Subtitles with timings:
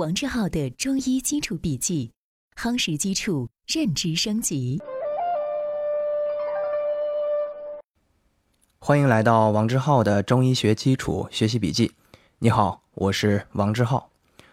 [0.00, 2.10] 王志浩的中医基础笔记，
[2.56, 4.80] 夯实基础，认知升级。
[8.78, 11.92] 欢迎来到王志浩的中医学基础学习笔记。
[12.38, 14.08] 你好，我是王志浩。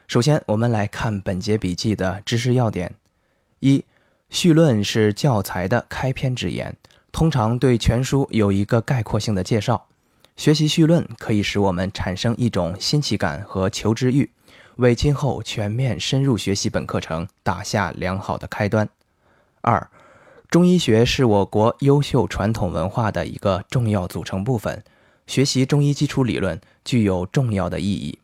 [0.10, 2.94] 首先，我们来看本节笔记的知识要点：
[3.62, 3.86] 一、
[4.30, 6.76] 序论是教材的开篇之言，
[7.14, 9.88] 通常对全书有一个概括性的介绍。
[10.36, 14.30] 学习序论可以使我们产生一种新奇感和求知欲。
[14.78, 18.88] 为今后全面深入学习本课程打下良好的开端。
[19.62, 19.90] 二，
[20.50, 24.84] 中医学是我国优秀传统文化的一个重要组成部分，
[25.26, 28.20] 学习中医基础理论具有重要的意义。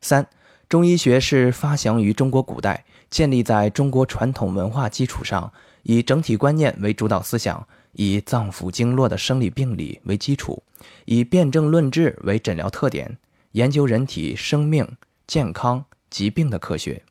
[0.00, 0.26] 三，
[0.68, 10.62] 中医学是发祥于中国古代，建立在中国传统文化基础上，以整体观念为主导思想，以脏腑经络的生理病理为基础，
[11.04, 13.18] 以辨证论治为诊疗特点，
[13.52, 14.88] 研究人体生命。
[15.32, 17.04] 健康疾病的科学。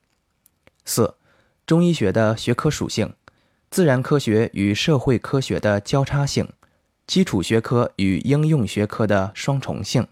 [0.86, 1.16] 四、
[1.66, 3.16] 中医学的学科属性：
[3.72, 6.48] 自然科学与社会科学的交叉性，
[7.08, 10.08] 基础学科与应用学科的双重性，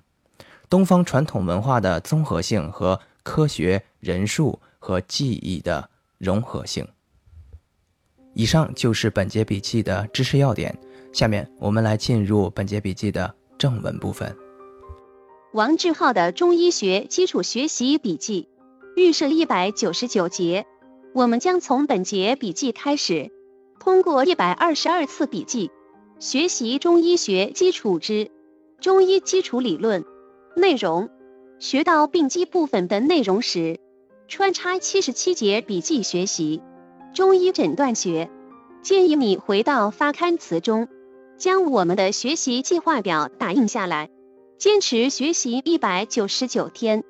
[0.67, 6.87] 东方传统文化的综合性和科学、人数和记忆的融合性。
[8.33, 10.75] 以上就是本节笔记的知识要点。
[11.13, 14.35] 下面我们来进入本节笔记的正文部分。
[15.51, 18.47] 王志浩的中医学基础学习笔记
[18.95, 20.67] 预设一百九十九节，
[21.11, 23.31] 我们将从本节笔记开始，
[23.79, 25.71] 通过一百二十二次笔记，
[26.19, 28.29] 学习中医学基础之
[28.79, 30.05] 中医基础理论
[30.55, 31.09] 内容。
[31.57, 33.79] 学到病机部分的内容时，
[34.27, 36.61] 穿插七十七节笔记学习
[37.13, 38.29] 中医诊断学。
[38.83, 40.87] 建议你回到发刊词中，
[41.37, 44.11] 将我们的学习计划表打印下来。
[44.59, 47.05] 坚持学习一百九十九天，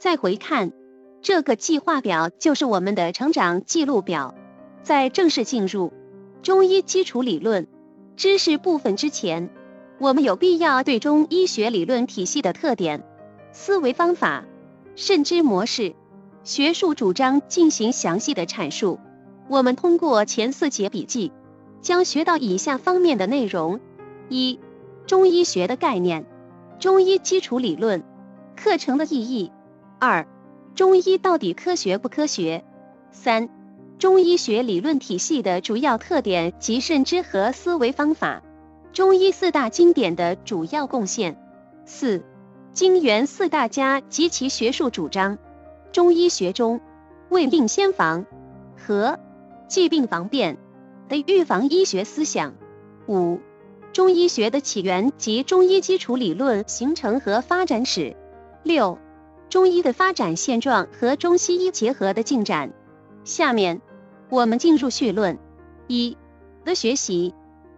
[0.00, 0.72] 再回看
[1.20, 4.34] 这个计划表，就是我们的成长记录表。
[4.82, 5.92] 在正式进入
[6.40, 7.66] 中医基础理论
[8.16, 9.50] 知识部分之前，
[9.98, 13.04] 我们有必要对中医学理论体系的特点、
[13.52, 14.46] 思维方法、
[14.96, 15.94] 认知模式、
[16.42, 18.98] 学术主张进行详细的阐述。
[19.50, 21.32] 我们通过前四节笔记，
[21.82, 23.78] 将学到以下方面的内容：
[24.30, 24.58] 一、
[25.04, 26.24] 中医学的概念。
[26.78, 28.02] 中医基础理论
[28.56, 29.52] 课程的意义。
[29.98, 30.26] 二、
[30.74, 32.64] 中医到底科学不科学？
[33.10, 33.48] 三、
[33.98, 38.42] 中医学理论体系的主要特点及认知和思维方法。
[38.92, 41.36] 中医四大经典的主要贡献。
[41.86, 42.22] 四、
[42.72, 45.38] 经元四大家及其学术主张。
[45.92, 46.80] 中医学中，
[47.28, 48.26] 未病先防
[48.76, 49.18] 和
[49.68, 50.58] 既病防变
[51.08, 52.54] 的预防医学思想。
[53.08, 53.38] 五。
[53.94, 58.16] 中医学的起源及中医基础理论形成和发展史。
[58.64, 58.98] 六、
[59.48, 62.72] 中医的发展现状和中西医结合的进展。
[63.22, 63.80] 下面
[64.30, 65.38] 我们进入绪论
[65.86, 66.18] 一
[66.64, 67.32] 的学习。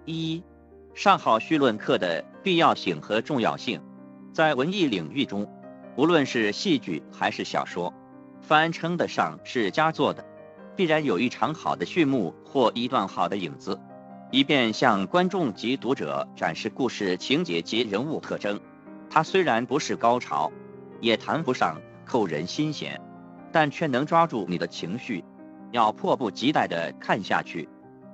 [0.06, 0.43] 一、
[0.94, 3.83] 上好绪论课的必要性和重要性。
[4.33, 5.47] 在文艺领域中，
[5.98, 7.93] 无论是戏剧还是小说，
[8.41, 10.25] 凡称得上是佳作的，
[10.77, 13.78] 必然有一场好的序幕或一段好的影子。
[14.32, 18.60] 以便向观众及读者展示故事情节及人物特征，
[19.09, 20.50] 它虽然不是高潮，
[21.00, 23.00] 也谈不上扣人心弦，
[23.53, 25.25] 但却能抓住你的情绪，
[25.70, 27.69] 要迫不及待地看下去。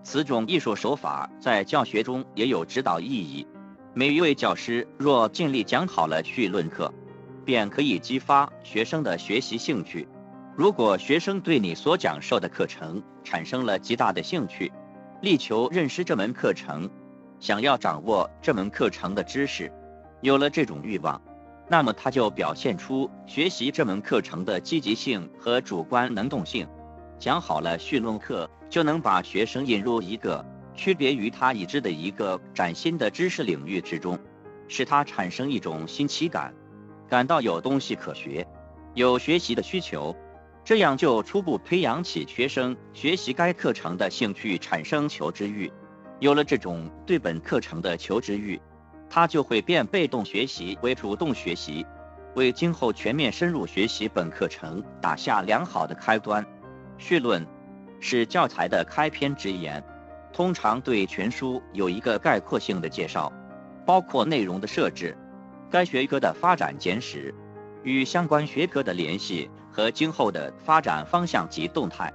[0.05, 3.47] 此种艺术手法在教学中也有指导意义。
[3.95, 6.93] 每一位教师若尽力讲好了绪论课，
[7.45, 10.09] 便可以激发学生的学习兴趣。
[10.57, 14.71] 如果学生对你所讲授的课程产生了极大的兴趣，
[15.23, 16.91] 力求认识这门课程，
[17.39, 19.71] 想要掌握这门课程的知识，
[20.21, 21.23] 有了这种欲望，
[21.69, 26.67] 那么他就表现出学习这门课程的积极性和主观能动性。
[27.21, 30.45] 讲好了绪论课，就能把学生引入一个
[30.75, 34.19] 区别于他已知的一个崭新的知识领域之中，
[34.67, 36.53] 使他产生一种新奇感，
[37.09, 38.45] 感到有东西可学，
[38.95, 40.17] 有学习的需求。
[40.65, 45.73] 这样就初步培养起学生学习该课程的兴趣，产生求知欲。
[46.21, 48.61] 有了这种对本课程的求知欲，
[49.11, 51.85] 他就会变被动学习为主动学习，
[52.37, 56.47] 为今后全面深入学习本课程打下良好的开端。
[56.97, 57.45] 序论
[57.99, 59.83] 是教材的开篇之言，
[60.33, 63.33] 通常对全书有一个概括性的介绍，
[63.85, 65.19] 包括内容的设置、
[65.69, 67.35] 该学科的发展简史、
[67.83, 69.51] 与相关学科的联系。
[69.73, 72.13] 和今后的发展方向及动态，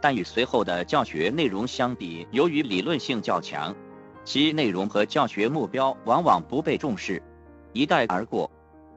[0.00, 3.76] 但与随后的教学内容相比，由于理论性较强，
[4.24, 7.22] 其内容和教学目标往往不被重视，
[7.74, 8.50] 一带而过，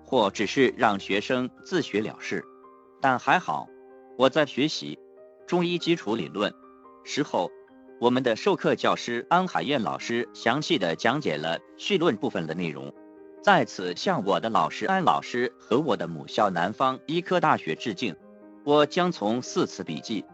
[0.05, 2.43] 或只是让学生自学了事。
[3.01, 3.67] 但还好，
[4.17, 4.97] 我在学习
[5.45, 6.53] 中医基础理论
[7.03, 7.51] 时候，
[7.99, 12.93] 我们的授课教师安海燕老师详细的讲解了绪论部分的内容。
[13.47, 18.13] 在此向我的老师安老师和我的母校南方医科大学致敬。
[18.65, 20.25] 我将从四次笔记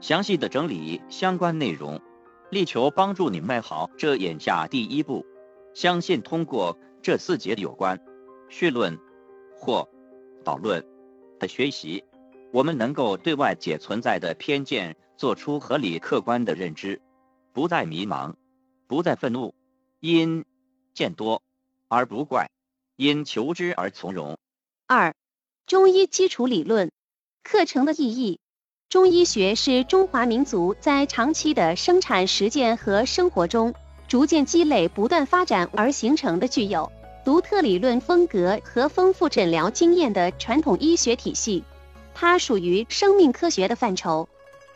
[0.00, 2.00] 详细的整理相关内容，
[2.48, 5.26] 力求帮助你迈好这眼下第一步。
[5.74, 8.00] 相信通过这四节有关
[8.48, 8.98] 绪论
[9.54, 9.86] 或
[10.42, 10.82] 导论
[11.38, 12.02] 的学习，
[12.54, 17.02] 我们能够对外界存在的偏见做出合理客观的认知，
[17.52, 18.32] 不再迷茫，
[18.86, 19.54] 不再愤怒，
[20.00, 20.46] 因
[20.94, 21.42] 见多
[21.88, 22.48] 而不怪，
[22.96, 24.36] 因求知而从容。
[24.86, 25.14] 二、
[25.66, 26.90] 中医基础理论。
[27.44, 28.38] 课程的意义，
[28.88, 33.74] 中医学是中华民族在长期的生产实践和生活中
[34.06, 36.92] 逐渐积累、不断发展而形成的具有
[37.24, 41.64] 独特理论风格和丰富诊疗经验的传统医学体系。
[42.14, 44.28] 它属于生命科学的范畴，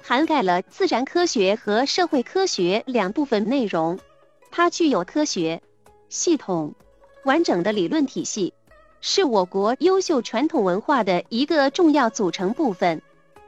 [0.03, 4.01] 涵盖了自然科学和社会科学两部分内容。
[4.51, 5.63] 它具有科学、
[6.09, 6.75] 系统、
[7.27, 8.55] 完整的理论体系。
[9.03, 13.03] 是我国优秀传统文化的一个重要组成部分。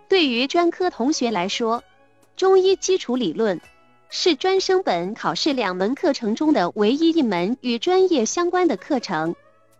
[0.08, 1.82] 对于专科同学来说，
[2.36, 3.60] 中医基础理论
[4.10, 9.34] 是专升本考试两门课程中的唯一一门与专业相关的课程，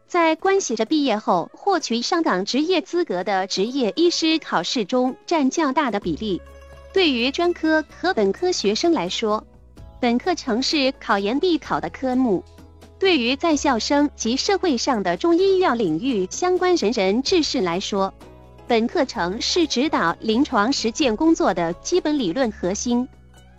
[0.07, 6.41] 在关系着毕业后获取上岗职业资格的职业医师考试中占较大的比例。
[6.93, 9.47] 对于专科和本科学生来说，
[10.01, 12.43] 本课程是考研必考的科目。
[12.99, 18.13] 对于在校生及社会上的中医药领域相关人人志士来说，
[18.67, 23.09] 本课程是指导临床实践工作的基本理论核心。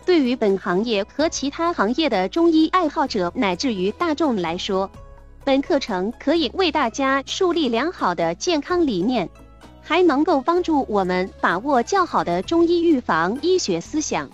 [0.04, 4.90] 对于本行业和其他行业的中医爱好者乃至于大众来说，
[5.42, 9.28] 本课程可以为大家树立良好的健康理念，
[9.80, 14.30] 还能够帮助我们把握较好的中医预防医学思想，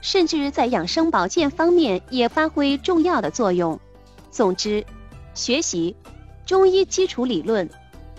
[0.00, 3.78] 甚至在养生保健方面也发挥重要的作用。
[4.30, 4.84] 总之，
[5.34, 5.96] 学习
[6.46, 7.68] 中医基础理论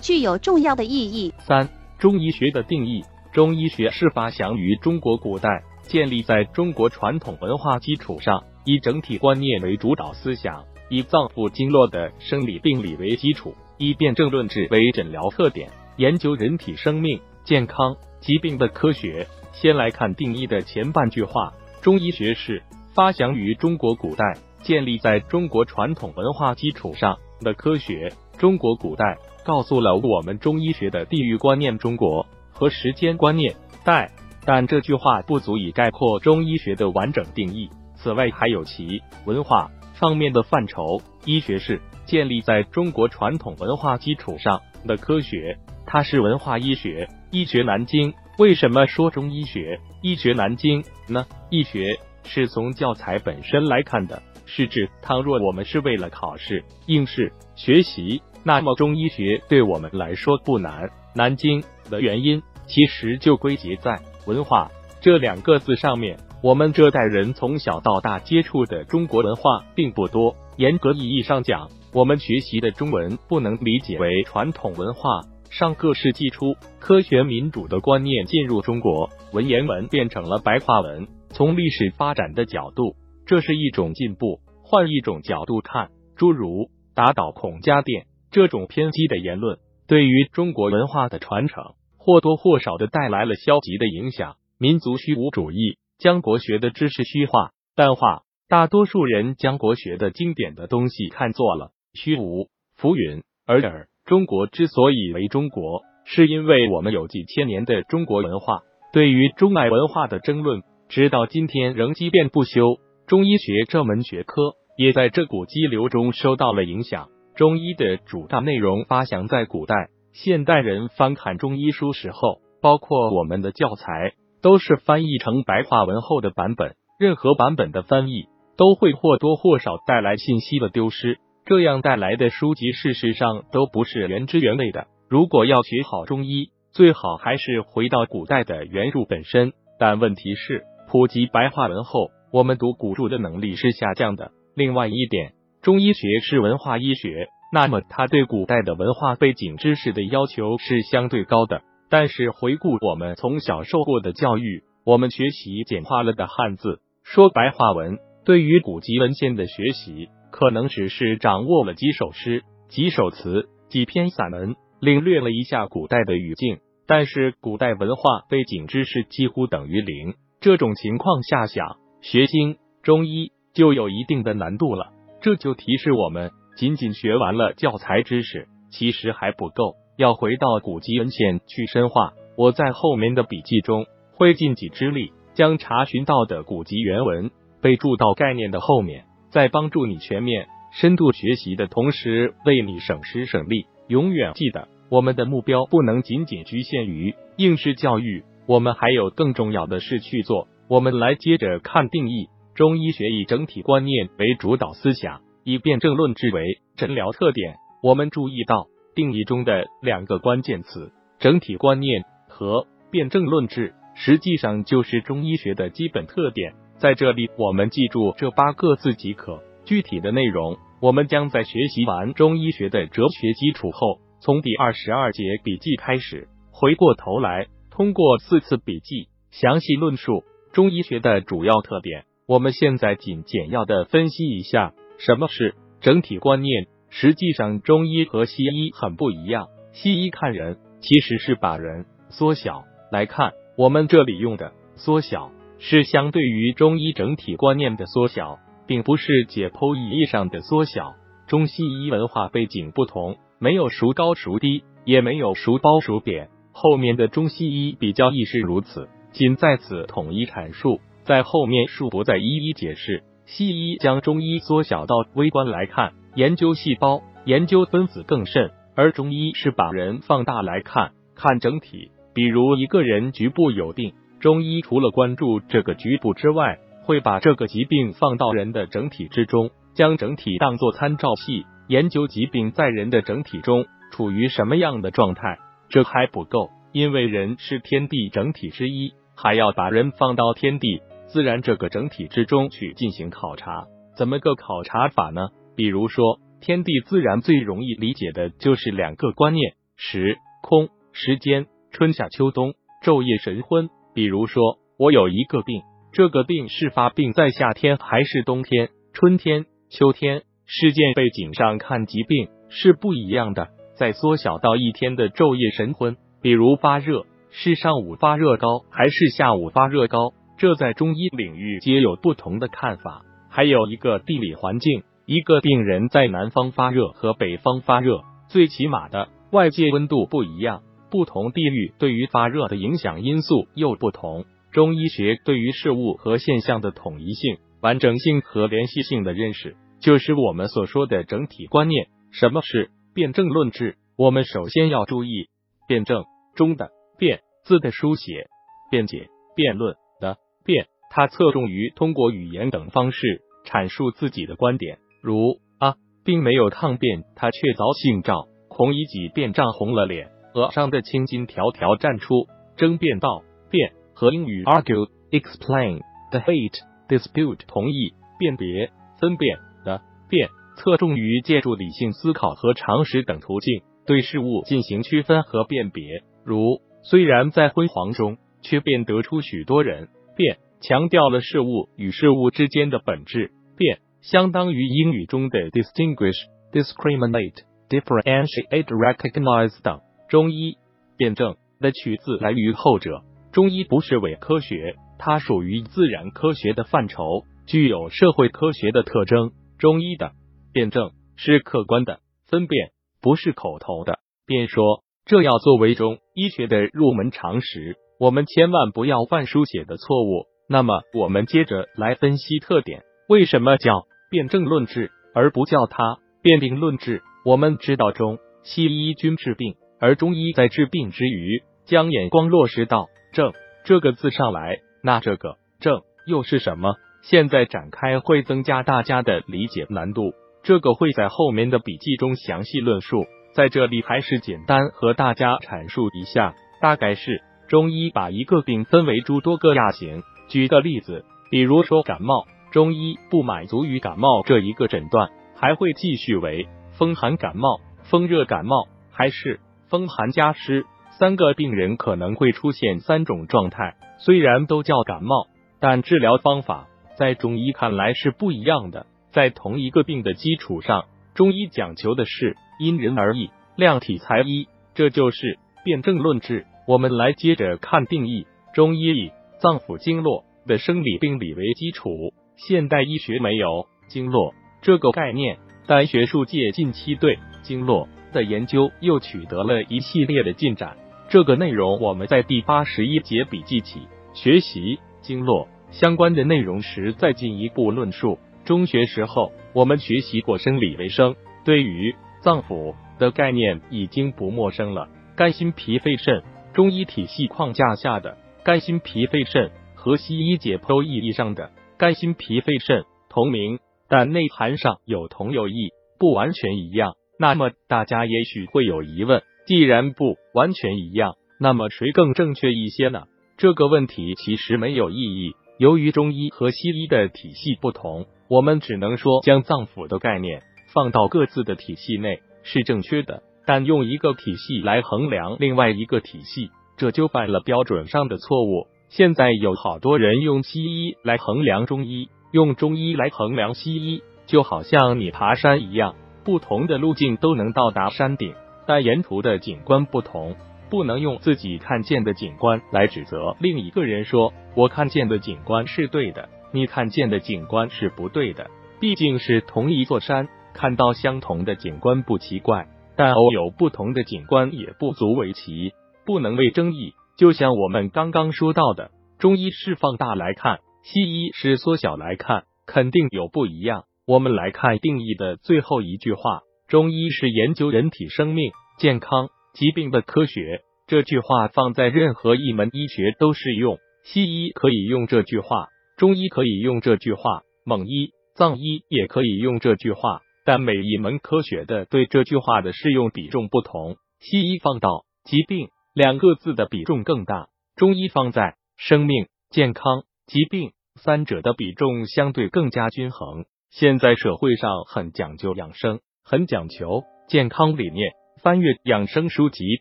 [0.02, 1.34] 具有重要的意义。
[1.40, 19.28] 三、中医学的定义：中医学是发祥于中国古代，建立在中国传统文化基础上，以整体观念为主导思想，以脏腑经络的生理病理为基础，以辨证论治为诊疗特点，研究人体生命、健康、疾病的科学。
[19.52, 22.62] 先来看定义的前半句话：中医学是
[22.94, 24.38] 发祥于中国古代。
[24.62, 34.12] 建立在中国传统文化基础上的科学，中国古代告诉了我们中医学的地域观念中国和时间观念代，
[34.46, 37.70] 但这句话不足以概括中医学的完整定义。
[37.96, 41.02] 此外，还有其文化方面的范畴。
[41.26, 47.08] 医学是建立在中国传统文化基础上的科学，它是文化医学。
[47.32, 51.26] 医学南京，为什么说中医学医学南京呢？
[51.50, 54.24] 医学是从教材本身来看的。
[54.50, 60.90] 是指，倘若我们是为了考试、应试学习，那么中医学对我们来说不难。
[61.16, 64.69] 南京的原因，其实就归结在文化
[65.00, 66.19] 这两个字上面。
[66.42, 75.22] 我们这代人从小到大接触的中国文化并不多，严格意义上讲，我们学习的中文不能理解为传统文化。
[75.50, 81.08] 上个世纪初，科学民主的观念进入中国，文言文变成了白话文。
[81.32, 82.96] 从历史发展的角度。
[83.29, 84.39] 这是一种进步。
[84.63, 91.63] 换一种角度看，诸如打倒孔家店这种偏激的言论，对于中国文化的传承
[91.95, 94.38] 或多或少的带来了消极的影响。
[94.57, 103.21] 民族虚无主义将国学的知识虚化、淡化，大多数人将国学的经典的东西看作了虚无浮云。
[103.45, 108.63] 而尔，中国之所以为中国，是因为我们有几千年的中国文化。
[108.91, 112.79] 对于中外文化的争论，直到今天仍积变不休。
[113.10, 117.08] 中医学这门学科也在这股激流中受到了影响。
[117.36, 124.13] 中医的主大内容发祥在古代，现代人翻看中医书时候，包括我们的教材，
[124.44, 126.75] 都是翻译成白话文后的版本。
[127.00, 128.25] 任何版本的翻译
[128.56, 134.86] 都会或多或少带来信息的丢失，这样带来的书籍事实上都不是原汁原味的。
[135.10, 139.54] 如果要学好中医，最好还是回到古代的原著本身。
[139.80, 142.12] 但问题是，普及白话文后。
[142.31, 144.31] 我们读古著的能力是下降的。
[144.55, 151.63] 另外一点，中医学是文化医学，那么它对古代的文化背景知识的要求是相对高的。
[151.89, 166.59] 但是回顾我们从小受过的教育，我们学习简化了的汉字，说白话文，对于古籍文献的学习，可能只是掌握了几首诗、几首词、几篇散文，领略了一下古代的语境。
[166.86, 170.13] 但是古代文化背景知识几乎等于零。
[170.41, 174.91] 这种情况下想学经中医就有一定的难度了。
[175.22, 182.13] 这就提示我们，仅仅学完了教材知识，其实还不够，要回到古籍文献去深化。
[182.38, 193.65] 我在后面的笔记中会尽己之力，将查询到的古籍原文备注到概念的后面，在帮助你全面深度学习的同时，为你省时省力。
[193.89, 200.48] 永远记得，我们的目标不能仅仅局限于应试教育，我们还有更重要的事去做。
[200.70, 202.30] 我们来接着看定义。
[202.54, 206.44] 中医学以整体观念为主导思想，以辩证论治为
[206.76, 207.56] 诊疗特点。
[207.82, 216.54] 我们注意到定义中的两个关键词：整体观念和辩证论治，实际上就是中医学的基本特点。
[216.78, 219.42] 在这里，我们记住这八个字即可。
[219.66, 232.06] 具体的内容，我们将在学习完中医学的哲学基础后，从第二十二节笔记开始，回过头来，通过四次笔记，详细论述中医学的主要特点。
[232.27, 236.68] 我们现在仅简要的分析一下什么是整体观念。
[236.89, 239.48] 实际上，中医和西医很不一样。
[239.72, 250.96] 西医看人其实是把人缩小来看，我们这里用的缩小是相对于中医整体观念的缩小，并不是解剖意义上的缩小。
[251.27, 256.29] 中西医文化背景不同，没有孰高孰低，也没有孰褒孰贬。
[256.51, 260.80] 后面的中西医比较亦是如此，仅在此统一阐述。
[261.04, 263.04] 在后面恕不再一一解释。
[263.25, 271.92] 西医将中医缩小到微观来看，研究细胞、研究分子更甚；而中医是把人放大来看，看整体。
[272.13, 285.39] 比如一个人局部有病，中医除了关注这个局部之外，会把这个疾病放到人的整体之中，将整体当作参照系，研究疾病在人的整体中处于什么样的状态。
[285.70, 290.82] 这还不够，因为人是天地整体之一，还要把人放到天地。
[291.08, 293.66] 自然这个整体之中去进行考察，
[293.98, 295.30] 怎么个考察法呢？
[295.56, 303.70] 比如说，天地自然最容易理解的就是两个观念：时空、时间，春夏秋冬，昼夜神昏。
[303.94, 310.22] 比如说，我有一个病，这个病是发病在夏天还是冬天、春天、秋天？
[310.46, 313.50] 事件背景上看疾病是不一样的。
[313.76, 320.13] 再缩小到一天的昼夜神昏，比如发热，是上午发热高还是下午发热高？
[320.38, 334.25] 这在中医领域皆有不同的看法，还有一个地理环境，一个病人在南方发热和北方发热，最起码的外界温度不一样，不同地域对于发热的影响因素又不同。
[334.51, 341.88] 中医学对于事物和现象的统一性、完整性和联系性的认识，就是我们所说的整体观念。
[342.12, 343.75] 什么是辩证论治？
[343.98, 345.27] 我们首先要注意
[345.67, 348.27] 辩证中的辩字的书写，
[348.70, 350.18] 辩解、辩论的。
[350.46, 358.27] 辩，他侧重于通过语言等方式阐述自己的观点，如啊，并没有抗辩，他却遭性召。
[358.50, 362.27] 孔乙己便涨红了脸，额上的青筋条条绽出，
[362.58, 370.27] 争辩道：辩和英语 argue、explain、debate、dispute 同意，辨别、分辨的辩，
[370.58, 379.89] 侧重于借助理性思考和常识等途径对事物进行区分和辨别，如虽然在辉煌中，却便得出许多人。
[380.15, 383.31] 变强调了事物与事物之间的本质。
[383.55, 386.17] 变相当于英语中的 distinguish、
[386.51, 389.81] discriminate、differentiate、recognize 等。
[390.10, 390.58] 中医
[390.98, 393.03] 辩证的取自来于后者。
[393.31, 399.31] 中医不是伪科学，它属于自然科学的范畴，具有社会科学的特征。
[399.60, 400.13] 中医的
[400.51, 404.84] 辩证是客观的分辨，不是口头的辩说。
[405.10, 407.78] 这要作为中医学的入门常识。
[408.00, 410.28] 我们千万不要犯书写的错误。
[410.48, 412.84] 那么，我们接着来分析特点。
[413.08, 417.01] 为什么叫辩证论治，而不叫它辩病论治？
[417.25, 423.34] 我们知道，中西医均治病，而中医在治病之余，将眼光落实到正
[423.66, 424.58] 这个字上来。
[424.84, 426.75] 那这个正又是什么？
[427.01, 430.13] 现在展开会增加大家的理解难度，
[430.44, 433.08] 这个会在后面的笔记中详细论述。
[433.39, 437.22] 在这里，还是简单和大家阐述一下，大概是。
[437.48, 440.03] 中医把一个病分为诸多个亚型。
[440.27, 450.65] 举个例子，比如说感冒，中医不满足于感冒这一个诊断，还会继续为风寒感冒、风热感冒，还是风寒加湿。
[451.00, 453.77] 三个病人可能会出现三种状态。
[454.00, 455.27] 虽然都叫感冒，
[455.62, 456.67] 但治疗方法
[456.98, 458.86] 在中医看来是不一样的。
[459.13, 460.84] 在同一个病的基础上，
[461.15, 466.46] 中医讲求的是因人而异、量体裁衣，这就是辩证论治。
[466.68, 468.28] 我们来接着看定义。
[468.54, 480.78] 中医以脏腑经络的生理病理为基础，现代医学没有经络这个概念，但学术界近期对经络的研究又取得了一系列的进展。
[481.10, 483.82] 这个内容我们在第八十一节笔记起
[484.13, 488.20] 学习经络相关的内容时再进一步论述。
[488.46, 494.90] 中学时候我们学习过生理卫生，对于脏腑的概念已经不陌生了。
[495.16, 496.24] 肝、心、脾、肺、肾，
[496.54, 498.18] 中医体系框架下的。
[498.42, 503.60] 肝心脾肺肾和西医解剖意义上的肝心脾肺肾同名，
[503.90, 506.94] 但内涵上有同有异，不完全一样。
[507.20, 513.04] 那么大家也许会有疑问：既然不完全一样，那么谁更正确一些呢？
[513.38, 515.34] 这个问题其实没有意义。
[515.58, 520.42] 由于中医和西医的体系不同，我们只能说将脏腑的概念
[520.74, 526.50] 放到各自的体系内是正确的，但用一个体系来衡量另外一个体系。
[526.78, 528.68] 这就犯了标准上的错误。
[528.88, 538.34] 现在有好多人用西医来衡量中医，用中医来衡量西医，就好像你爬山一样，不同的路径都能到达山顶，
[538.66, 540.36] 但沿途的景观不同，
[540.70, 548.50] 不能用自己看见的景观来指责另一个人，说我看见的景观是对的，你看见的景观是不对的。
[548.80, 555.74] 毕竟是同一座山，看到相同的景观不奇怪，但偶有不同的景观也不足为奇。
[556.06, 563.84] 不能为争议，就像我们刚刚说到的，中医是放大来看，西医是缩小来看，肯定有不一样。
[564.08, 570.62] 我们来看定义的最后一句话：中医是研究人体生命、健康、疾病的科学。
[570.88, 583.98] 这句话放在任何一门医学都适用，西医可以用这句话，中医可以用这句话，蒙医、藏医也可以用这句话，但每一门科学的对这句话的适用比重不同。
[584.20, 585.70] 西医放到疾病。
[585.94, 593.46] 两个字的比重更大，中医放在生命、健康、疾病三者的比重相对更加均衡。
[593.70, 598.14] 现在社会上很讲究养生，很讲求健康理念。
[598.42, 599.64] 翻阅养生书籍，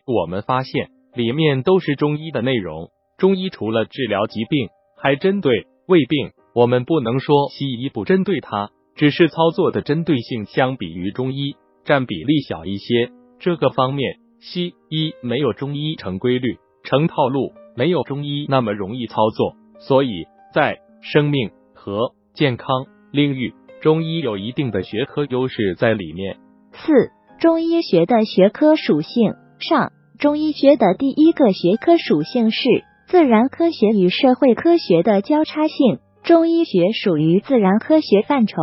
[0.05, 2.91] 我们发现里面都是中医的内容。
[3.17, 4.69] 中医除了治疗疾病，
[5.01, 6.29] 还针对胃病。
[6.53, 13.09] 我们不能说西医不针对它，只是操作的针对性相比于中医占比例小一些。
[13.39, 14.19] 这个方面。
[14.41, 26.37] 西医没有中医成规律、成套路，没有中医那么容易操作，所以在生命和健康领域，中医有一定的学科优势在里面。
[26.71, 35.99] 四、中医学的学科属性上，中医学的第一个学科属性是自然科学与社会科学的交叉性。
[36.23, 38.55] 中医学属于自然科学范畴，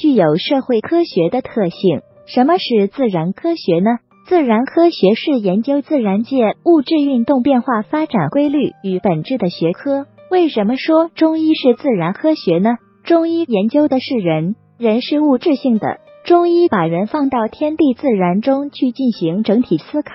[0.00, 2.00] 具有社会科学的特性。
[2.24, 3.98] 什么是自然科学呢？
[4.26, 10.06] 自然科学是研究自然界物质运动变化发展规律与本质的学科。
[10.30, 12.76] 为什么说中医是自然科学呢？
[13.04, 15.98] 中医研究的是人，人是物质性的。
[16.24, 20.12] 中医把人放到天地自然中去进行整体思考，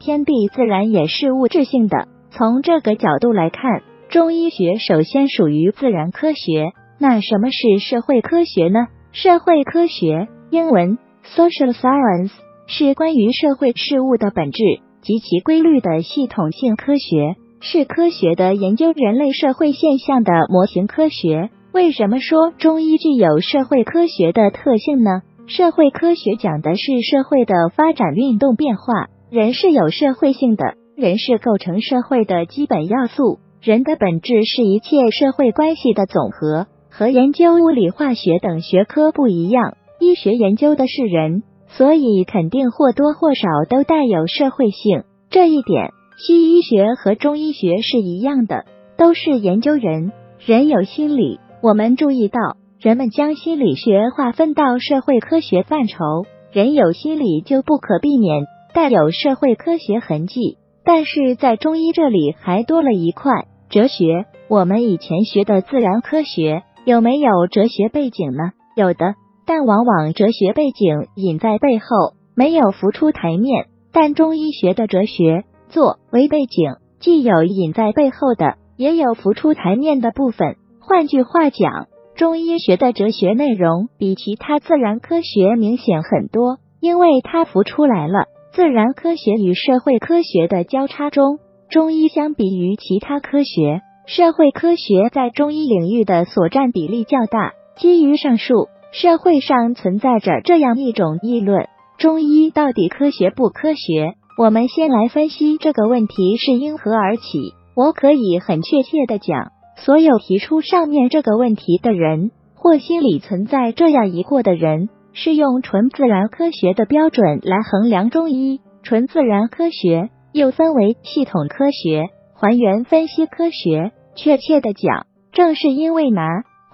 [0.00, 2.08] 天地自然也是物质性的。
[2.30, 6.72] 从这个角度来看，中医学首先属于自然科学。
[6.98, 8.88] 那什么是社会科学呢？
[9.20, 10.96] 社会科学，英文
[11.34, 12.30] social science。
[12.68, 14.62] 是关于社会事物的本质
[15.02, 21.50] 及其规律的系统性科学，是科学的研究人类社会现象的模型科学。
[21.72, 25.22] 为什么说中医具有社会科学的特性呢？
[25.48, 36.68] 社会科学讲的是社会的发展运动变化，人是有社会性的，人是构成社会的基本要素，人的本质是一切社会关系的总和。
[36.98, 41.44] 和研究物理化学等学科不一样，医学研究的是人。
[41.68, 48.64] 所以肯定或多或少都带有社会性，这一点西医学和中医学是一样的，
[48.96, 50.10] 都是研究人。
[50.44, 52.40] 人有心理，我们注意到
[52.80, 56.02] 人们将心理学划分到社会科学范畴，
[56.50, 60.56] 人有心理就不可避免带有社会科学痕迹。
[60.84, 64.26] 但是在中医这里还多了一块哲学。
[64.48, 68.52] 我们以前学的自然科学有没有哲学背景呢？
[68.74, 69.14] 有的。
[69.44, 73.66] 但往往哲学背景隐在背后，没有浮出台面。
[73.92, 80.56] 但中医学的哲学作为背景，既有隐在背后的，也有浮出台面的部分。
[80.80, 88.24] 换句话讲，中医学的哲学内容比其他自然科学明显很多，因为它浮出来了。
[88.52, 97.52] 自然科学与社会科学的交叉中，中医相比于其他科学，社会科学在中医领域的所占比例较大。
[97.76, 98.68] 基于上述。
[98.90, 101.68] 社会上存在着这样一种议论：
[101.98, 104.14] 中医到底科学不科学？
[104.38, 107.52] 我们先来分析这个问题是因何而起。
[107.76, 118.62] 我可以很确切的讲，所有提出上面这个问题的人，或心里存在这样疑惑的人，是用纯自然科学的标准来衡量中医。
[118.82, 123.92] 纯自然科学又分为系统科学、还原分析科学。
[124.18, 126.26] 确切的讲，正是因为拿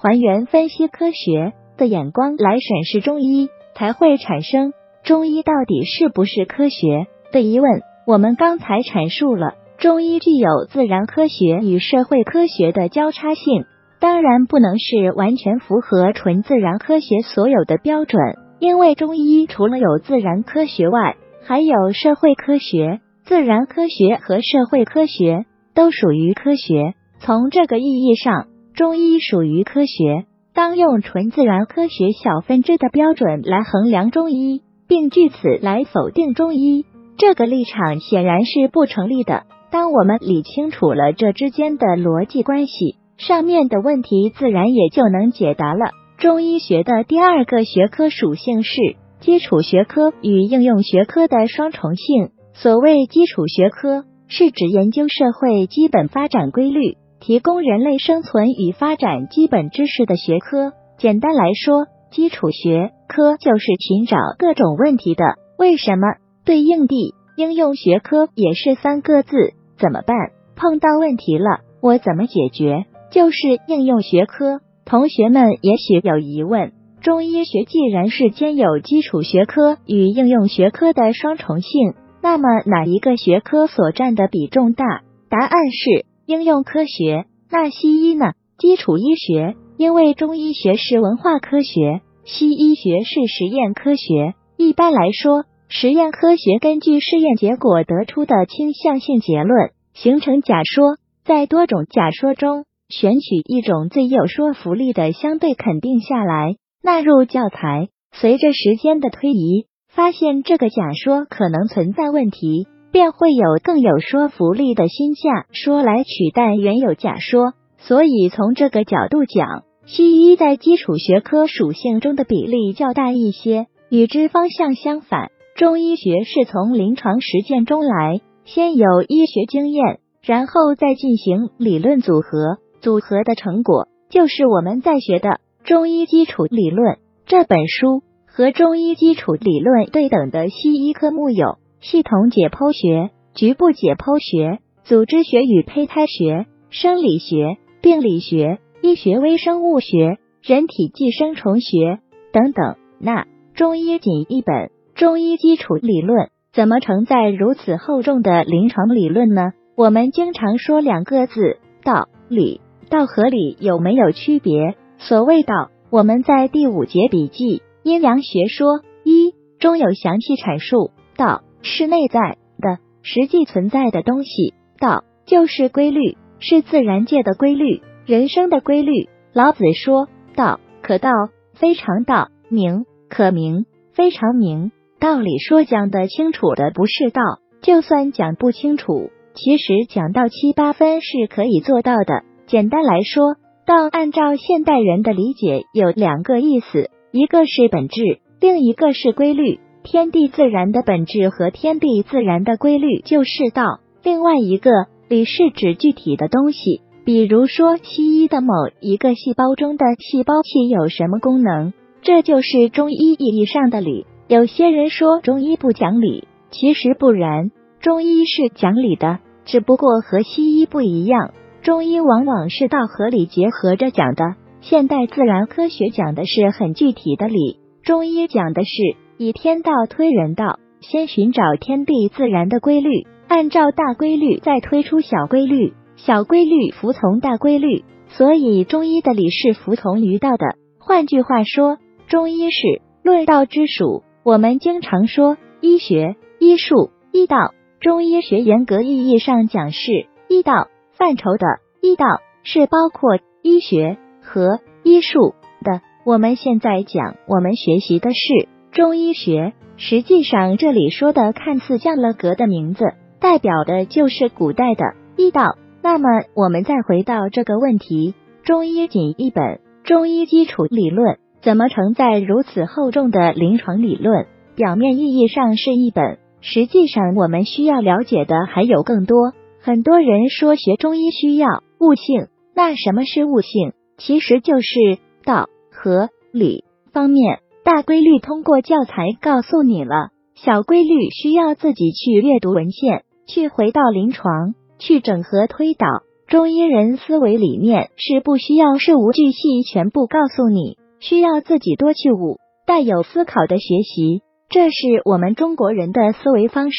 [0.03, 7.07] 还原分析科学的眼光来审视中医，才会产生中医到底是不是科学。
[7.33, 13.67] 的疑问，我们刚才阐述了，中医具有自然科学与社会科学的交叉性，
[14.01, 18.21] 当然不能是完全符合纯自然科学所有的标准，
[18.59, 23.01] 因为中医除了有自然科学外，还有社会科学。
[23.25, 30.27] 自然科学和社会科学都属于科学，从这个意义上，中医属于科学。
[30.53, 36.85] 当用纯自然科学小分支的标准来衡量中医，并据此来否定中医。
[37.17, 39.45] 这个立场显然是不成立的。
[39.71, 45.93] 当我们理清楚了这之间的逻辑关系，上面的问题自然也就能解答了。
[46.19, 48.77] 中医学的第二个学科属性是
[49.21, 52.33] 基础学科与应用学科的双重性。
[52.53, 60.75] 所谓基础学科，是指研究社会基本发展规律、提供人类生存与发展基本知识的学科。
[60.99, 65.25] 简单来说，基础学科就是寻找各种问题的
[65.57, 66.07] 为什么。
[66.45, 70.33] 对应地应用学科也是三个字，怎么办？
[70.55, 72.85] 碰到问题了，我怎么解决？
[73.11, 74.61] 就是应用学科。
[74.85, 84.85] 同学们也许有疑问：中医学既然是兼有基础学科与应用学科的双重性，那么哪一个学科所占的比重大？
[85.31, 87.27] 答案是应用科学。
[87.51, 88.33] 那西医呢？
[88.59, 94.35] 基础医学，因为中医学是文化科学，西医学是实验科学。
[94.57, 95.45] 一般来说。
[95.67, 107.89] 实验科学根据试验结果得出的倾向性结论形成假说，在多种假说中选取一种最有说服力的相对肯定下来，纳入教材。
[108.13, 117.53] 随着时间的推移，发现这个假说可能存在问题，便会有更有说服力的新假说来取代原有假说。
[117.77, 125.33] 所以从这个角度讲，西医在基础学科属性中的比例较大一些，与之方向相反。
[125.57, 135.31] 中医学是从临床实践中来，先有医学经验，然后再进行理论组合，组合的成果就是我们在学的
[135.65, 136.95] 《中医基础理论》
[137.27, 138.05] 这本书。
[138.37, 151.99] 和中医基础理论对等的西医科目有系统解剖学、局部解剖学、组织学与胚胎学、生理学、病理学、医学微生物学、人体寄生虫学
[152.33, 152.77] 等等。
[152.99, 154.71] 那中医仅一本。
[154.95, 159.53] 中医基础理论怎么承载如此厚重的临床理论呢？
[159.77, 164.75] 我们经常说两个字“道理”，道和理有没有区别？
[164.97, 170.93] 所谓道，我们在第五节笔记《阴阳学说一》中有详细阐述。
[171.17, 179.09] 道是内在的、实际存在的东西，道就是规律，是自然界的规律、人生的规律。
[179.33, 181.11] 老子说：“道可道，
[181.55, 187.23] 非常道；名可名，非常名。”道理说讲的清楚的不是道，
[187.63, 192.25] 就算讲不清楚，其实讲到七八分是可以做到的。
[192.47, 199.61] 简单来说，道按照现代人的理解有两个意思，一个是本质，另一个是规律。
[199.85, 203.81] 天地自然的本质和天地自然的规律就是道。
[204.03, 204.71] 另外一个
[205.09, 214.07] 理是指具体的东西，比如说西医的某一个细胞中的细胞器有什么功能，这就是中医意义上的理。
[214.27, 221.35] 有些人说中医不讲理，其实不然，中医是讲理的，只不过和西医不一样。
[221.61, 224.25] 中医往往是道和理结合着讲的，
[224.63, 228.71] 现代自然科学讲的是很具体的理，中医讲的是
[229.17, 240.57] 以天道推人道，先寻找天地自然的规律，按照大规律再推出小规律，小规律服从大规律，所以中医的理是服从于道的。
[240.79, 244.03] 换句话说，中医是论道之属。
[244.25, 251.47] 我们经常说医学、医术、医道，中医学严格意义上讲是医道范畴的。
[251.81, 252.07] 医道
[252.43, 255.83] 是包括医学和医术的。
[256.05, 262.85] 我们现在讲，我们学习的是中医学，实际上这里说的看似降了格的名字，
[263.21, 264.83] 代表的就是古代的
[265.17, 265.57] 医道。
[265.81, 271.19] 那么，我们再回到这个问题：中医仅一本中医基础理论。
[271.41, 274.27] 怎么承载如此厚重的临床理论？
[274.57, 279.35] 表面意义上是一本，实际上，我们需要了解的还有更多。
[279.61, 281.47] 很多人说学中医需要
[281.79, 283.73] 悟性，那什么是悟性？
[283.99, 290.11] 其实就是道和理方面大规律，通过教材告诉你了。
[290.35, 295.87] 小规律需要自己去阅读文献，去回到临床，去整合推导。
[296.27, 304.21] 中医人思维理念是不需要事无巨细全部告诉你，需要自己多去悟，带有思考的学习。
[304.51, 306.77] 这是我们中国人的思维方式，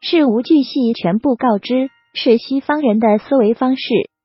[0.00, 1.88] 事无巨细全部告知。
[2.14, 3.82] 是西方人的思维方式，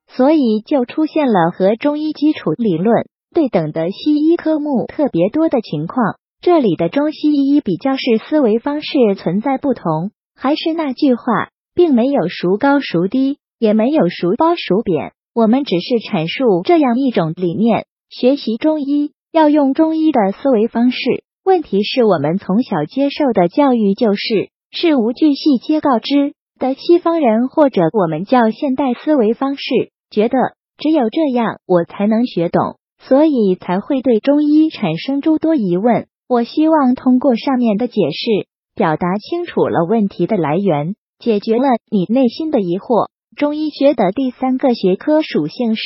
[0.08, 6.15] 所以就出现了和中医基础理论对等的西医科目特别多的情况。
[6.39, 10.11] 这里的中西医比较是思维方式存在不同。
[10.35, 15.11] 还是那句话，并没有孰高孰低，也没有孰褒孰贬。
[15.35, 20.97] 我们只是阐述这样一种理念：学习中医要用中医的思维方式。
[21.43, 26.35] 问题是我们从小接受的教育就是事无巨细皆告知。
[26.59, 29.63] 的西方人或者我们叫现代思维方式，
[30.09, 30.37] 觉得
[30.77, 36.07] 只有这样我才能学懂，所以才会对中医产生诸多疑问。
[36.27, 43.09] 我希望通过上面的解释，表达清楚了问题的来源，解决了你内心的疑惑。
[43.35, 45.83] 中医学的第三个学科属性是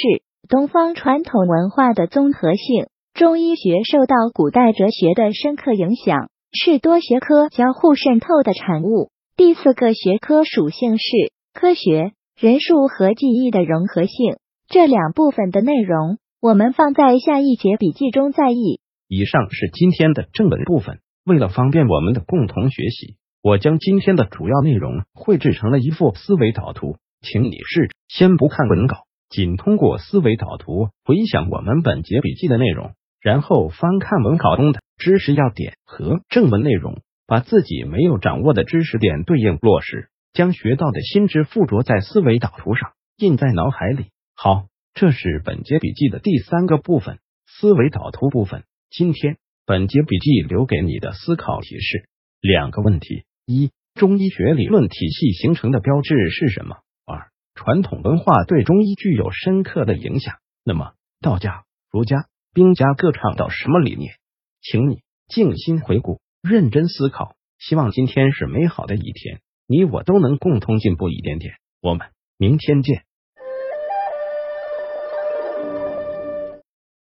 [0.49, 2.87] 东方传统文化的综合性。
[3.13, 9.09] 中医学受到古代哲学的深刻影响，是多学科交互渗透的产物。
[9.35, 11.05] 第四个学科属性是
[11.53, 14.37] 科学、人数和记忆的融合性。
[14.69, 18.79] 这两部分的内容，我们放在下一节笔记中再议。
[19.07, 20.99] 以上是今天的正文部分。
[21.25, 37.01] 为了方便我们的共同学习，我将今天的主要内容绘制成了一幅思维导图，请你试着先不看文稿，仅通过思维导图回想我们本节笔记的内容，然后翻看文稿中的知识要点和正文内容。
[37.25, 44.11] 把自己没有掌握的知识点对应落实，将学到的新知附着在思维导图上，印在脑海里。
[44.33, 44.67] 好，
[44.99, 48.63] 这是本节笔记的第三个部分——思维导图部分。
[48.89, 52.09] 今天本节笔记留给你的思考提示：
[52.41, 56.77] 两个问题：一、中医学理论体系形成的标志是什么？
[57.05, 60.37] 二、传统文化对中医具有深刻的影响。
[60.63, 64.15] 那么，道家、儒家、兵家各倡导什么理念？
[64.63, 66.19] 请你静心回顾。
[66.41, 71.53] 认真思考，希望今天是美好的一天，你我都能共同进步一点点。
[71.83, 72.07] 我们
[72.39, 73.03] 明天见。